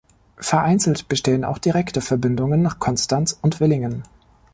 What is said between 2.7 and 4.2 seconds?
Konstanz und Villingen.